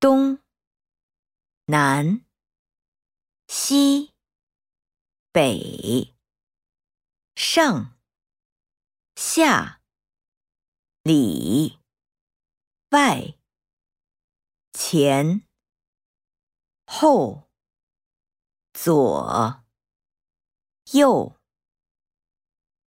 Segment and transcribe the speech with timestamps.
[0.00, 0.38] 东
[1.64, 2.24] 南
[3.48, 4.12] 西
[5.32, 6.14] 北
[7.34, 7.98] 上
[9.16, 9.82] 下
[11.02, 11.80] 里
[12.90, 13.34] 外
[14.72, 15.42] 前
[16.86, 17.50] 后
[18.72, 19.64] 左
[20.92, 21.37] 右